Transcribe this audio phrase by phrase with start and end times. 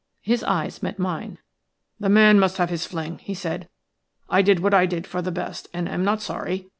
[0.23, 1.37] His eyes met mine.
[1.99, 3.69] "The man must have his fling," he said.
[4.31, 6.69] "I did what I did for the best, and am not sorry.